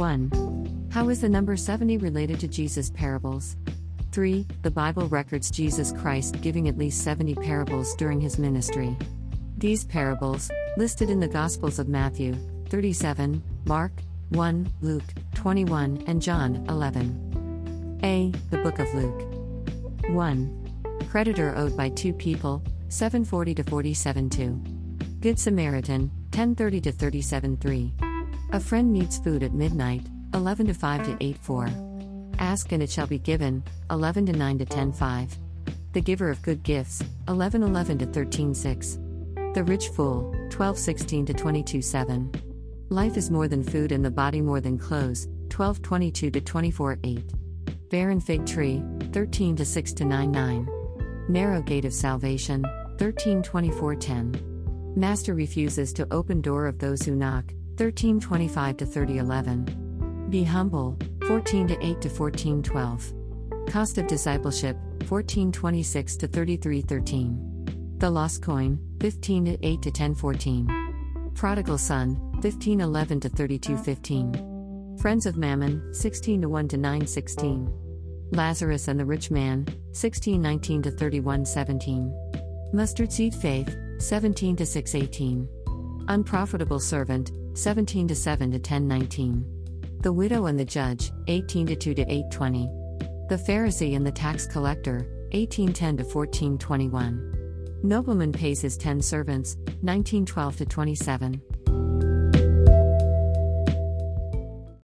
1. 0.00 0.88
How 0.90 1.10
is 1.10 1.20
the 1.20 1.28
number 1.28 1.58
70 1.58 1.98
related 1.98 2.40
to 2.40 2.48
Jesus' 2.48 2.88
parables? 2.88 3.58
3. 4.12 4.46
The 4.62 4.70
Bible 4.70 5.06
records 5.08 5.50
Jesus 5.50 5.92
Christ 5.92 6.40
giving 6.40 6.68
at 6.68 6.78
least 6.78 7.04
70 7.04 7.34
parables 7.34 7.94
during 7.96 8.18
his 8.18 8.38
ministry. 8.38 8.96
These 9.58 9.84
parables, 9.84 10.50
listed 10.78 11.10
in 11.10 11.20
the 11.20 11.28
Gospels 11.28 11.78
of 11.78 11.90
Matthew 11.90 12.34
37, 12.70 13.42
Mark 13.66 13.92
1, 14.30 14.72
Luke 14.80 15.04
21, 15.34 16.02
and 16.06 16.22
John 16.22 16.64
11. 16.70 18.00
A. 18.02 18.32
The 18.48 18.62
Book 18.62 18.78
of 18.78 18.94
Luke. 18.94 20.14
1. 20.14 21.08
Creditor 21.10 21.54
owed 21.58 21.76
by 21.76 21.90
two 21.90 22.14
people 22.14 22.62
740 22.88 23.54
to 23.54 23.64
47 23.64 24.30
2. 24.30 24.62
Good 25.20 25.38
Samaritan 25.38 26.10
1030 26.32 26.80
to 26.80 26.90
37 26.90 27.56
3. 27.58 27.92
A 28.52 28.58
friend 28.58 28.92
needs 28.92 29.16
food 29.16 29.44
at 29.44 29.54
midnight 29.54 30.02
11 30.34 30.66
to 30.66 30.74
5 30.74 31.06
to 31.06 31.16
8 31.20 31.38
4. 31.38 31.68
Ask 32.40 32.72
and 32.72 32.82
it 32.82 32.90
shall 32.90 33.06
be 33.06 33.18
given 33.18 33.62
11 33.92 34.26
to 34.26 34.32
9 34.32 34.58
to 34.58 34.64
10 34.64 34.92
5. 34.92 35.38
The 35.92 36.00
giver 36.00 36.30
of 36.30 36.42
good 36.42 36.64
gifts 36.64 37.00
11 37.28 37.62
11 37.62 37.98
to 37.98 38.06
13 38.06 38.52
6. 38.52 38.98
The 39.54 39.62
Rich 39.64 39.90
Fool, 39.90 40.34
12 40.50 40.78
16 40.78 41.26
to 41.26 41.34
22 41.34 41.80
7. 41.80 42.32
Life 42.88 43.16
is 43.16 43.30
more 43.30 43.46
than 43.46 43.62
food 43.62 43.92
and 43.92 44.04
the 44.04 44.10
body 44.10 44.40
more 44.40 44.60
than 44.60 44.76
clothes, 44.76 45.28
12 45.50 45.80
22 45.80 46.30
to 46.32 46.40
24 46.40 46.98
8. 47.04 47.32
Barren 47.88 48.20
Fig 48.20 48.46
Tree, 48.46 48.82
13 49.12 49.54
to 49.54 49.64
6 49.64 49.92
to 49.92 50.04
9 50.04 50.32
9. 50.32 50.68
Narrow 51.28 51.62
Gate 51.62 51.84
of 51.84 51.94
Salvation, 51.94 52.64
13 52.98 53.44
24 53.44 53.94
10. 53.94 54.92
Master 54.96 55.34
refuses 55.34 55.92
to 55.92 56.12
open 56.12 56.40
door 56.40 56.66
of 56.66 56.80
those 56.80 57.02
who 57.02 57.14
knock, 57.14 57.44
13 57.80 58.20
25 58.20 58.76
to 58.76 58.84
30 58.84 59.16
11. 59.16 60.26
Be 60.28 60.44
humble, 60.44 60.98
14 61.26 61.66
to 61.66 61.82
8 61.86 62.00
to 62.02 62.10
14 62.10 62.62
12. 62.62 63.12
Cost 63.68 63.96
of 63.96 64.06
discipleship, 64.06 64.76
14 65.06 65.50
26 65.50 66.16
to 66.18 66.26
33 66.26 66.82
13. 66.82 67.96
The 67.96 68.10
Lost 68.10 68.42
Coin, 68.42 68.78
15 69.00 69.46
to 69.46 69.66
8 69.66 69.80
to 69.80 69.90
10 69.90 70.14
14. 70.14 71.32
Prodigal 71.34 71.78
Son, 71.78 72.20
15 72.42 72.82
11 72.82 73.20
to 73.20 73.30
32 73.30 73.78
15. 73.78 74.98
Friends 75.00 75.24
of 75.24 75.38
Mammon, 75.38 75.94
16 75.94 76.42
to 76.42 76.50
1 76.50 76.68
to 76.68 76.76
9 76.76 77.06
16. 77.06 77.72
Lazarus 78.32 78.88
and 78.88 79.00
the 79.00 79.06
Rich 79.06 79.30
Man, 79.30 79.66
16 79.92 80.42
19 80.42 80.82
to 80.82 80.90
31 80.90 81.46
17. 81.46 82.70
Mustard 82.74 83.10
Seed 83.10 83.34
Faith, 83.34 83.74
17 84.00 84.56
to 84.56 84.66
6 84.66 84.94
18. 84.94 85.48
Unprofitable 86.08 86.80
Servant, 86.80 87.30
17 87.54 88.08
to 88.08 88.14
7 88.14 88.50
to 88.52 88.58
10 88.58 88.88
19. 88.88 89.44
The 90.00 90.12
Widow 90.12 90.46
and 90.46 90.58
the 90.58 90.64
Judge, 90.64 91.12
18 91.28 91.66
to 91.66 91.76
2 91.76 91.94
to 91.94 92.12
8 92.12 92.24
20. 92.30 92.68
The 93.28 93.42
Pharisee 93.46 93.96
and 93.96 94.06
the 94.06 94.12
Tax 94.12 94.46
Collector, 94.46 95.06
18 95.32 95.72
10 95.72 95.96
to 95.98 96.04
14 96.04 96.58
21. 96.58 97.30
Nobleman 97.82 98.32
pays 98.32 98.60
his 98.60 98.76
ten 98.76 99.00
servants, 99.00 99.56
1912 99.82 100.56
to 100.56 100.66
27. 100.66 101.42